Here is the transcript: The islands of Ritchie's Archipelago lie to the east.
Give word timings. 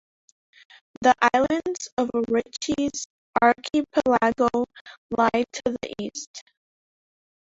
The 1.01 1.13
islands 1.31 1.89
of 1.95 2.09
Ritchie's 2.27 3.05
Archipelago 3.39 4.65
lie 5.11 5.45
to 5.51 5.61
the 5.79 5.93
east. 5.99 6.41